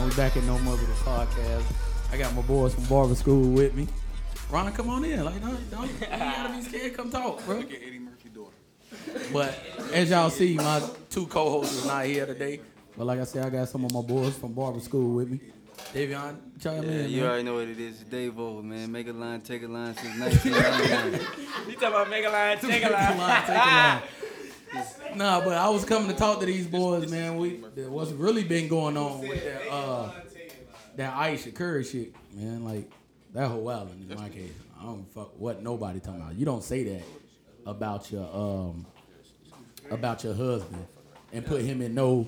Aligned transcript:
And 0.00 0.08
we 0.08 0.16
back 0.16 0.34
at 0.36 0.44
No 0.44 0.56
Mother 0.60 0.82
the 0.86 0.92
podcast. 0.94 1.62
I 2.10 2.16
got 2.16 2.34
my 2.34 2.40
boys 2.42 2.74
from 2.74 2.84
barber 2.84 3.14
school 3.14 3.50
with 3.50 3.74
me. 3.74 3.86
Ron, 4.50 4.72
come 4.72 4.88
on 4.88 5.04
in. 5.04 5.22
Like, 5.22 5.40
don't, 5.42 5.70
don't 5.70 5.88
you 5.88 6.06
gotta 6.06 6.54
be 6.54 6.62
scared. 6.62 6.96
Come 6.96 7.10
talk, 7.10 7.44
bro. 7.44 7.58
Look 7.58 7.70
at 7.70 7.82
Eddie 7.86 7.98
Murphy 7.98 8.30
daughter. 8.30 8.54
But 9.30 9.54
as 9.92 10.08
y'all 10.08 10.30
see, 10.30 10.54
my 10.54 10.82
two 11.10 11.26
co-hosts 11.26 11.76
is 11.76 11.84
not 11.86 12.06
here 12.06 12.24
today. 12.24 12.60
But 12.96 13.06
like 13.08 13.20
I 13.20 13.24
said, 13.24 13.44
I 13.44 13.50
got 13.50 13.68
some 13.68 13.84
of 13.84 13.92
my 13.92 14.00
boys 14.00 14.34
from 14.38 14.54
barber 14.54 14.80
school 14.80 15.16
with 15.16 15.28
me. 15.30 15.38
Davion, 15.92 16.36
chime 16.60 16.82
Yeah, 16.82 16.90
in, 16.90 17.10
you 17.10 17.20
man. 17.20 17.28
already 17.30 17.42
know 17.44 17.54
what 17.56 17.68
it 17.68 17.78
is. 17.78 18.00
It's 18.00 18.10
Dave 18.10 18.38
O, 18.38 18.62
man. 18.62 18.90
Make 18.90 19.08
a 19.08 19.12
line, 19.12 19.42
take 19.42 19.62
a 19.64 19.68
line 19.68 19.94
since 19.96 20.18
1999. 20.44 21.20
You 21.68 21.72
talking 21.74 21.88
about 21.88 22.08
make 22.10 22.24
a 22.24 22.30
line, 22.30 22.58
take 22.58 22.70
a 22.70 22.72
Take 22.72 22.84
a 22.84 22.90
line. 22.90 23.18
line, 23.18 23.40
take 23.42 23.48
a 23.50 23.52
line. 23.54 24.02
Nah, 25.16 25.40
but 25.44 25.56
I 25.56 25.68
was 25.68 25.84
coming 25.84 26.08
to 26.08 26.14
talk 26.16 26.40
to 26.40 26.46
these 26.46 26.66
boys, 26.66 27.10
man. 27.10 27.36
We 27.36 27.56
what's 27.88 28.12
really 28.12 28.44
been 28.44 28.68
going 28.68 28.96
on 28.96 29.20
with 29.20 29.44
that 29.44 29.68
uh 29.70 30.10
that 30.96 31.14
Ayesha 31.14 31.52
Curry 31.52 31.84
shit, 31.84 32.14
man. 32.34 32.64
Like 32.64 32.90
that 33.32 33.48
whole 33.48 33.68
island 33.68 34.10
in 34.10 34.16
my 34.18 34.28
case. 34.28 34.52
I 34.80 34.84
don't 34.84 35.04
fuck 35.12 35.38
what 35.38 35.62
nobody 35.62 36.00
talking 36.00 36.20
about. 36.20 36.34
You 36.34 36.46
don't 36.46 36.64
say 36.64 36.84
that 36.84 37.02
about 37.66 38.10
your 38.10 38.24
um 38.34 38.86
about 39.90 40.24
your 40.24 40.34
husband 40.34 40.86
and 41.32 41.44
put 41.44 41.62
him 41.62 41.82
in 41.82 41.94
no 41.94 42.26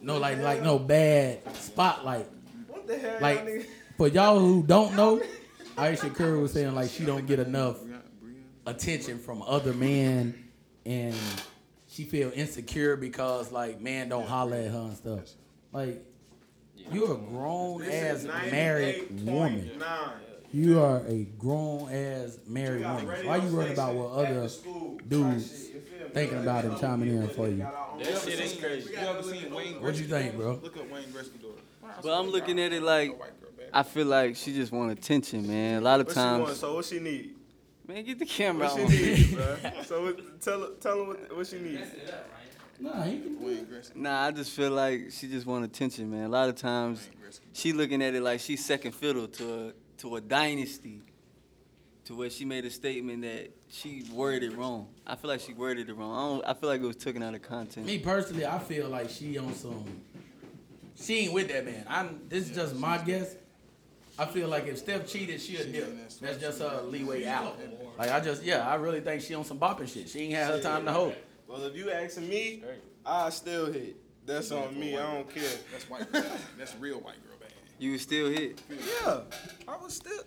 no 0.00 0.18
like 0.18 0.38
like 0.38 0.62
no 0.62 0.78
bad 0.78 1.56
spotlight. 1.56 2.26
What 2.68 2.86
the 2.86 2.98
hell, 2.98 3.18
Like 3.20 3.68
for 3.96 4.08
y'all 4.08 4.38
who 4.38 4.62
don't 4.62 4.94
know, 4.96 5.20
Ayesha 5.76 6.10
Curry 6.10 6.38
was 6.40 6.52
saying 6.52 6.74
like 6.74 6.90
she 6.90 7.04
don't 7.04 7.26
get 7.26 7.38
enough 7.38 7.78
attention 8.66 9.18
from 9.18 9.42
other 9.42 9.72
men 9.72 10.48
and 10.84 11.14
she 11.98 12.04
feel 12.04 12.30
insecure 12.32 12.94
because 12.96 13.50
like 13.50 13.80
man 13.80 14.08
don't 14.08 14.28
holler 14.28 14.56
at 14.56 14.70
her 14.70 14.78
and 14.78 14.96
stuff. 14.96 15.20
Like 15.72 16.00
you're 16.92 17.14
a 17.14 17.18
grown 17.18 17.82
ass 17.82 18.24
married 18.52 19.20
woman. 19.26 19.68
You 20.52 20.80
are 20.80 21.02
a 21.08 21.24
grown 21.36 21.92
ass 21.92 22.38
married 22.46 22.82
woman. 22.86 23.26
Why 23.26 23.36
you 23.38 23.52
worried 23.52 23.72
about 23.72 23.96
what 23.96 24.12
other 24.12 24.48
dudes 25.08 25.70
thinking 26.12 26.38
about 26.38 26.66
and 26.66 26.78
chiming 26.78 27.08
in 27.16 27.28
for 27.30 27.48
you? 27.48 27.56
That 27.98 28.22
shit 28.22 28.38
is 28.38 28.54
crazy. 28.60 28.92
You 28.92 28.96
ever 28.98 29.22
seen 29.24 29.52
Wayne 29.52 29.74
Gretzky? 29.74 29.80
What 29.82 29.96
you 29.98 30.04
think, 30.04 30.36
bro? 30.36 30.60
Look 30.62 30.76
up 30.76 30.88
Wayne 30.92 31.02
Gretzky 31.08 31.42
daughter. 31.42 31.60
but 32.00 32.16
I'm 32.16 32.28
looking 32.30 32.60
at 32.60 32.72
it 32.72 32.80
like, 32.80 33.10
White 33.18 33.40
girl, 33.40 33.50
bad. 33.58 33.70
I 33.74 33.82
feel 33.82 34.06
like 34.06 34.36
she 34.36 34.54
just 34.54 34.70
want 34.70 34.92
attention, 34.92 35.48
man. 35.48 35.82
A 35.82 35.84
lot 35.84 35.98
of 36.00 36.06
What 36.06 36.14
she 36.14 36.20
want? 36.20 36.46
times, 36.46 36.60
So 36.60 36.74
what 36.76 36.84
she 36.84 37.00
need? 37.00 37.34
Man, 37.88 38.04
get 38.04 38.18
the 38.18 38.26
camera 38.26 38.68
What 38.68 38.80
out. 38.80 38.90
she 38.90 39.14
need, 39.14 39.34
bro? 39.34 39.56
So 39.84 40.04
what, 40.04 40.40
tell 40.40 40.60
her, 40.60 40.68
tell 40.80 40.98
her 40.98 41.04
what, 41.04 41.36
what 41.36 41.46
she 41.46 41.58
needs. 41.58 41.88
Nah, 42.80 43.02
he 43.02 43.18
can 43.18 43.42
Wayne 43.42 43.66
Gretzky. 43.66 43.96
Nah, 43.96 44.26
I 44.26 44.30
just 44.30 44.52
feel 44.52 44.70
like 44.70 45.10
she 45.10 45.26
just 45.26 45.46
want 45.46 45.64
attention, 45.64 46.10
man. 46.10 46.24
A 46.24 46.28
lot 46.28 46.48
of 46.48 46.54
times, 46.54 47.08
she 47.52 47.72
looking 47.72 48.02
at 48.02 48.14
it 48.14 48.22
like 48.22 48.38
she's 48.38 48.64
second 48.64 48.92
fiddle 48.92 49.26
to 49.26 49.68
a, 49.68 49.72
to 49.98 50.16
a 50.16 50.20
dynasty, 50.20 51.02
to 52.04 52.14
where 52.14 52.30
she 52.30 52.44
made 52.44 52.64
a 52.64 52.70
statement 52.70 53.22
that 53.22 53.50
she 53.68 54.04
worded 54.12 54.52
it 54.52 54.56
wrong. 54.56 54.86
I 55.04 55.16
feel 55.16 55.28
like 55.28 55.40
she 55.40 55.54
worded 55.54 55.88
it 55.88 55.94
wrong. 55.94 56.12
I, 56.12 56.20
don't, 56.20 56.56
I 56.56 56.60
feel 56.60 56.68
like 56.68 56.80
it 56.80 56.86
was 56.86 56.96
taken 56.96 57.22
out 57.22 57.34
of 57.34 57.42
content. 57.42 57.86
Me 57.86 57.98
personally, 57.98 58.46
I 58.46 58.60
feel 58.60 58.88
like 58.88 59.10
she 59.10 59.38
on 59.38 59.52
some. 59.54 59.84
She 60.94 61.20
ain't 61.20 61.32
with 61.32 61.48
that 61.48 61.64
man. 61.64 61.84
I'm. 61.88 62.20
This 62.28 62.48
is 62.48 62.54
just 62.54 62.76
my 62.76 62.98
guess. 62.98 63.34
I 64.18 64.26
feel 64.26 64.48
like 64.48 64.66
if 64.66 64.78
Steph 64.78 65.06
cheated, 65.06 65.40
she'll 65.40 65.70
dip. 65.70 66.08
That's 66.20 66.38
just 66.38 66.60
her 66.60 66.82
leeway 66.82 67.24
out. 67.26 67.56
Like 67.96 68.10
I 68.10 68.20
just, 68.20 68.42
yeah, 68.42 68.68
I 68.68 68.74
really 68.74 69.00
think 69.00 69.22
she 69.22 69.34
on 69.34 69.44
some 69.44 69.58
bopping 69.58 69.92
shit. 69.92 70.08
She 70.08 70.20
ain't 70.20 70.34
had 70.34 70.50
her 70.50 70.60
time 70.60 70.84
to 70.86 70.92
hold. 70.92 71.14
Well, 71.46 71.62
if 71.64 71.76
you 71.76 71.90
asking 71.90 72.28
me, 72.28 72.62
I 73.06 73.30
still 73.30 73.72
hit. 73.72 73.96
That's 74.26 74.50
on 74.50 74.78
me. 74.78 74.96
I 74.96 75.14
don't 75.14 75.32
care. 75.32 75.42
That's 75.72 75.88
white 75.88 76.12
girl. 76.12 76.24
That's 76.58 76.76
real 76.76 76.98
white 76.98 77.22
girl 77.26 77.36
bad. 77.40 77.50
You 77.78 77.96
still 77.96 78.28
hit. 78.28 78.60
Yeah, 78.68 79.20
I 79.66 79.76
was 79.76 79.94
still. 79.94 80.22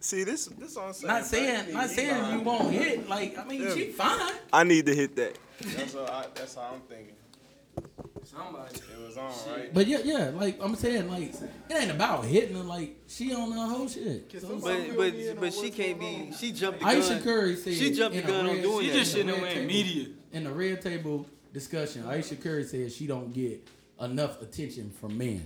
See, 0.00 0.24
this 0.24 0.46
this 0.46 0.76
on 0.76 0.94
saying. 0.94 1.12
Not 1.12 1.26
saying, 1.26 1.74
not 1.74 1.90
saying 1.90 2.32
you 2.32 2.40
won't 2.40 2.72
hit. 2.72 3.08
Like 3.08 3.36
I 3.36 3.44
mean, 3.44 3.74
she 3.74 3.86
fine. 3.86 4.32
I 4.52 4.64
need 4.64 4.86
to 4.86 4.94
hit 4.94 5.16
that. 5.16 5.36
That's 5.60 5.92
how 5.92 6.04
I, 6.04 6.26
that's 6.34 6.54
how 6.54 6.70
I'm 6.72 6.80
thinking. 6.82 7.16
Somebody. 8.38 8.74
It 8.76 9.06
was 9.06 9.16
on, 9.16 9.32
right? 9.52 9.74
But 9.74 9.86
yeah, 9.86 9.98
yeah, 10.04 10.30
like 10.34 10.58
I'm 10.62 10.74
saying, 10.76 11.10
like 11.10 11.34
it 11.34 11.42
ain't 11.74 11.90
about 11.90 12.24
hitting 12.24 12.56
her. 12.56 12.62
Like 12.62 12.96
she 13.08 13.34
on 13.34 13.50
her 13.52 13.66
whole 13.66 13.88
shit. 13.88 14.30
So, 14.40 14.58
But 14.62 14.96
but 14.96 15.40
but 15.40 15.52
she 15.52 15.70
can't 15.70 15.98
be. 15.98 16.32
She 16.38 16.52
jumped 16.52 16.80
the 16.80 16.86
Ayesha 16.86 17.14
gun. 17.14 17.22
Curry 17.22 17.56
said 17.56 17.74
She 17.74 17.92
jumped 17.92 18.16
the 18.16 18.22
in 18.22 18.28
a 18.28 18.32
gun 18.32 18.46
on 18.46 18.52
red- 18.54 18.62
doing 18.62 18.84
She 18.84 18.90
that. 18.90 18.98
just 18.98 19.10
shouldn't 19.12 19.30
have 19.30 19.38
Red 19.42 19.42
went 19.42 19.54
table. 19.54 19.66
media. 19.66 20.06
in 20.32 20.44
the 20.44 20.50
red 20.50 20.82
table 20.82 21.26
discussion, 21.52 22.06
Ayesha 22.06 22.36
Curry 22.36 22.64
said 22.64 22.92
she 22.92 23.06
don't 23.06 23.32
get 23.32 23.66
enough 24.00 24.40
attention 24.42 24.90
from 25.00 25.16
men, 25.18 25.44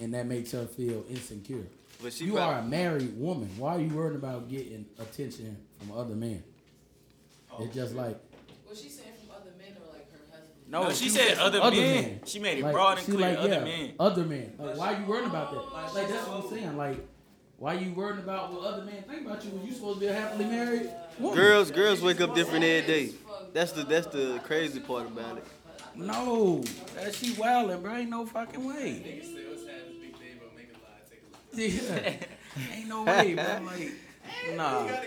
and 0.00 0.14
that 0.14 0.26
makes 0.26 0.52
her 0.52 0.66
feel 0.66 1.04
insecure. 1.10 1.66
But 2.02 2.12
she 2.14 2.24
you 2.24 2.34
prob- 2.34 2.48
are 2.54 2.58
a 2.60 2.64
married 2.64 3.18
woman. 3.18 3.50
Why 3.58 3.74
are 3.76 3.80
you 3.80 3.94
worried 3.94 4.16
about 4.16 4.48
getting 4.48 4.86
attention 4.98 5.56
from 5.78 5.92
other 5.98 6.14
men? 6.14 6.42
Oh, 7.52 7.64
it's 7.64 7.74
just 7.74 7.94
like 7.94 8.18
Was 8.68 8.80
she 8.80 8.88
saying 8.88 9.10
from 9.20 9.34
other 9.36 9.50
men 9.58 9.76
or 9.76 9.92
like 9.92 10.10
her 10.12 10.18
husband? 10.30 10.59
No. 10.70 10.84
No, 10.84 10.92
she 10.92 11.08
said 11.08 11.38
other 11.38 11.70
men. 11.70 12.20
She 12.24 12.38
made 12.38 12.58
it 12.58 12.64
Like, 12.64 12.72
broad 12.72 12.98
and 12.98 13.06
clear. 13.06 13.18
like, 13.18 13.38
other 13.38 13.48
yeah, 13.48 13.64
men. 13.64 13.92
Other 13.98 14.24
men. 14.24 14.52
Like, 14.58 14.76
why 14.76 14.98
you 14.98 15.04
worrying 15.04 15.26
about 15.26 15.50
that? 15.52 15.94
Like, 15.94 16.08
that's 16.08 16.26
what 16.28 16.44
I'm 16.44 16.50
saying. 16.50 16.76
Like, 16.76 17.06
why 17.58 17.74
you 17.74 17.92
worrying 17.92 18.20
about 18.20 18.52
what 18.52 18.64
other 18.64 18.84
men 18.84 19.02
think 19.02 19.26
about 19.26 19.44
you 19.44 19.50
when 19.50 19.66
you 19.66 19.72
supposed 19.72 20.00
to 20.00 20.06
be 20.06 20.06
a 20.06 20.14
happily 20.14 20.46
married 20.46 20.90
woman? 21.18 21.36
Girls, 21.36 21.70
girls 21.70 22.00
wake 22.00 22.20
up 22.20 22.34
different 22.34 22.64
every 22.64 22.86
day. 22.86 23.12
That's 23.52 23.72
the 23.72 23.84
that's 23.84 24.06
the 24.06 24.40
crazy 24.44 24.80
part 24.80 25.06
about 25.06 25.38
it. 25.38 25.44
No, 25.94 26.62
that 26.94 27.14
she 27.14 27.32
wildin', 27.32 27.82
bro. 27.82 27.96
Ain't 27.96 28.10
no 28.10 28.24
fucking 28.24 28.64
way. 28.64 29.20
Yeah. 31.52 32.14
Ain't 32.72 32.88
no 32.88 33.02
way, 33.04 33.34
bro. 33.34 33.60
Like, 33.64 33.92
nah. 34.56 34.80
I'm 34.80 34.86
gonna, 34.86 35.06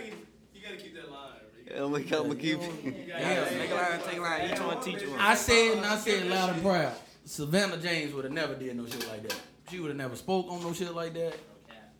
Oh 1.75 1.95
I'm 1.95 2.03
gonna 2.03 2.35
keep. 2.35 2.59
Yeah, 2.83 3.45
make 3.57 3.71
a 3.71 3.75
line, 3.75 3.99
take 4.05 4.17
a 4.17 4.21
line. 4.21 4.51
Each 4.51 4.59
one 4.59 4.81
teach 4.81 5.07
one. 5.07 5.19
I 5.19 5.35
said, 5.35 5.77
and 5.77 5.85
I 5.85 5.97
said 5.97 6.27
loud 6.27 6.49
and 6.51 6.61
proud. 6.61 6.93
Savannah 7.25 7.77
James 7.77 8.13
would 8.13 8.25
have 8.25 8.33
never 8.33 8.55
did 8.55 8.75
no 8.75 8.85
shit 8.85 9.07
like 9.07 9.27
that. 9.27 9.39
She 9.69 9.79
would 9.79 9.89
have 9.89 9.97
never 9.97 10.15
spoke 10.15 10.47
on 10.49 10.61
no 10.61 10.73
shit 10.73 10.93
like 10.93 11.13
that. 11.13 11.35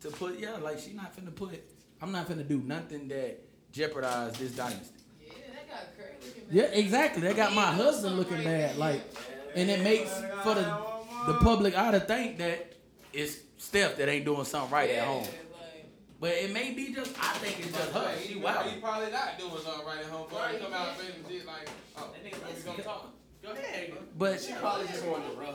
To 0.02 0.10
put, 0.10 0.38
yeah, 0.38 0.56
like 0.62 0.78
she 0.78 0.92
not 0.92 1.16
finna 1.16 1.34
put. 1.34 1.62
I'm 2.02 2.12
not 2.12 2.28
finna 2.28 2.46
do 2.46 2.58
nothing 2.58 3.08
that 3.08 3.38
jeopardize 3.72 4.34
this 4.34 4.52
dynasty. 4.52 5.00
Yeah, 5.26 5.32
that 5.54 5.68
got 5.68 5.96
Curry 5.96 6.14
looking 6.20 6.44
Yeah, 6.50 6.64
exactly. 6.64 7.22
That 7.22 7.36
got 7.36 7.54
my 7.54 7.72
husband 7.72 8.16
looking 8.16 8.44
bad. 8.44 8.76
Like, 8.76 9.02
and 9.54 9.70
it 9.70 9.80
makes 9.82 10.12
for 10.42 10.54
the 10.54 10.94
the 11.26 11.34
public 11.40 11.76
eye 11.76 11.92
to 11.92 12.00
think 12.00 12.36
that 12.38 12.74
it's 13.14 13.38
Steph 13.56 13.96
that 13.96 14.08
ain't 14.10 14.26
doing 14.26 14.44
something 14.44 14.70
right 14.70 14.90
at 14.90 15.04
home. 15.04 15.26
Like, 16.24 16.32
But 16.32 16.42
it 16.42 16.52
may 16.52 16.72
be 16.72 16.92
just. 16.94 17.14
I 17.20 17.32
think 17.38 17.58
it's 17.66 17.76
just 17.76 17.92
her. 17.92 18.14
She 18.26 18.36
wild. 18.36 18.66
He 18.70 18.80
probably 18.80 19.10
not 19.12 19.38
doing 19.38 19.50
something 19.62 19.86
right 19.86 19.98
at 19.98 20.06
home. 20.06 20.26
Probably 20.30 20.58
come 20.58 20.72
out 20.72 20.88
and 20.88 20.98
say 20.98 21.12
some 21.12 21.30
shit 21.30 21.46
like, 21.46 21.68
oh, 21.98 22.08
we 22.24 22.30
gonna 22.62 22.82
talk. 22.82 23.12
Go 23.42 23.52
ahead. 23.52 23.92
But 24.18 24.40
she 24.40 24.52
Probably 24.54 24.86
just 24.86 25.04
wanted 25.04 25.30
to 25.32 25.36
run. 25.38 25.54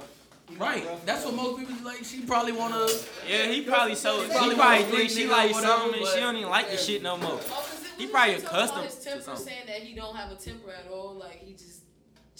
right, 0.57 1.05
that's 1.05 1.25
what 1.25 1.33
most 1.33 1.59
people 1.59 1.75
like. 1.83 2.03
She 2.05 2.21
probably 2.21 2.51
wanna. 2.51 2.87
Yeah, 3.27 3.47
he 3.47 3.61
probably 3.63 3.95
so. 3.95 4.23
She 4.23 4.29
probably 4.31 4.55
probably 4.55 4.83
wanna 4.83 4.95
think 4.95 5.09
she 5.09 5.27
like 5.27 5.51
or 5.51 5.61
something 5.61 5.99
and 5.99 6.07
she 6.07 6.19
don't 6.19 6.35
even 6.37 6.49
like 6.49 6.69
the 6.69 6.77
shit 6.77 7.01
no 7.01 7.17
more. 7.17 7.31
oh, 7.31 7.37
'cause 7.37 7.83
it 7.85 7.91
He 8.01 8.07
probably 8.07 8.35
talking 8.35 8.47
accustomed 8.47 8.77
about 8.77 8.85
his 8.85 8.95
to 8.95 9.03
temper, 9.09 9.23
something. 9.23 9.45
saying 9.45 9.65
that 9.67 9.75
he 9.81 9.95
don't 9.95 10.15
have 10.15 10.31
a 10.31 10.35
temper 10.35 10.71
at 10.71 10.91
all. 10.91 11.15
Like 11.15 11.43
he 11.43 11.53
just 11.53 11.78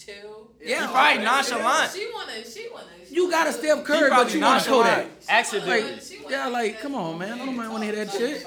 chill. 0.06 0.48
Yeah, 0.64 0.88
He 0.88 0.92
probably 0.94 1.24
nonchalant. 1.24 1.92
She 1.92 2.08
wanna. 2.14 2.32
She 2.46 2.68
wanna. 2.72 2.86
She 3.08 3.16
You 3.16 3.30
got 3.32 3.48
a 3.48 3.50
wanna- 3.50 3.62
Steph 3.64 3.84
Curry, 3.86 4.10
but 4.10 4.34
you 4.34 4.42
want 4.42 4.64
to 4.64 4.70
nonchalant. 4.72 5.26
that. 5.26 5.32
Accident. 5.32 5.68
wanna- 5.68 6.30
Yeah, 6.30 6.48
like, 6.48 6.80
come 6.80 6.96
on, 6.96 7.18
man. 7.18 7.34
I 7.34 7.38
don't 7.46 7.56
mind 7.56 7.72
want 7.72 7.84
to 7.84 7.92
hear 7.92 8.06
that 8.06 8.12
shit. 8.14 8.46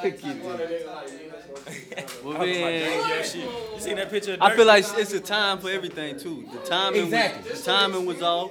Well, 2.25 2.39
man, 2.39 3.75
You 3.75 3.81
see 3.81 3.95
that 3.95 4.11
picture? 4.11 4.37
I 4.41 4.55
feel 4.57 4.67
like 4.67 4.85
it's 4.97 5.13
a 5.13 5.21
time 5.21 5.59
for 5.59 5.71
everything 5.71 6.19
too. 6.19 6.47
The 6.53 6.59
timing, 6.69 7.05
Exactly. 7.05 7.51
was, 7.51 7.61
the 7.65 7.71
timing 7.73 8.07
was 8.07 8.23
off. 8.23 8.51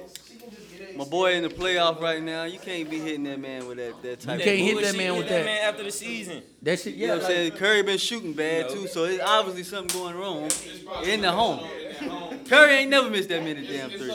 My 0.94 1.04
boy 1.04 1.32
in 1.34 1.42
the 1.42 1.48
playoff 1.48 2.00
right 2.02 2.22
now. 2.22 2.44
You 2.44 2.58
can't 2.58 2.88
be 2.90 2.98
hitting 2.98 3.22
that 3.24 3.40
man 3.40 3.66
with 3.66 3.78
that 3.78 4.02
that 4.02 4.20
type. 4.20 4.38
You 4.40 4.44
can't 4.44 4.60
of 4.60 4.66
hit 4.66 4.82
that 4.92 4.96
man 4.96 5.16
with 5.16 5.26
hit 5.26 5.38
that. 5.38 5.44
man 5.46 5.64
after 5.72 5.84
the 5.84 5.90
season. 5.90 6.42
That 6.60 6.78
shit, 6.80 6.94
You 6.96 7.06
know 7.06 7.14
what 7.14 7.22
I'm 7.24 7.28
saying? 7.30 7.52
Curry 7.52 7.82
been 7.82 7.96
shooting 7.96 8.34
bad 8.34 8.68
too, 8.68 8.86
so 8.88 9.04
it's 9.04 9.22
obviously 9.22 9.62
something 9.62 9.98
going 9.98 10.14
wrong 10.16 10.50
in 11.04 11.22
the 11.22 11.32
home. 11.32 11.60
Curry 12.46 12.72
ain't 12.74 12.90
never 12.90 13.10
missed 13.10 13.28
that 13.30 13.42
many 13.42 13.66
damn 13.66 13.90
threes. 13.90 14.12